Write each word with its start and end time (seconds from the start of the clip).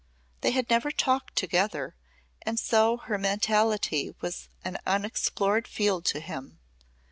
They 0.41 0.49
had 0.49 0.67
never 0.67 0.89
talked 0.89 1.35
together 1.35 1.95
and 2.41 2.59
so 2.59 2.97
her 2.97 3.19
mentality 3.19 4.15
was 4.19 4.49
an 4.63 4.79
unexplored 4.87 5.67
field 5.67 6.05
to 6.05 6.19
him. 6.19 6.57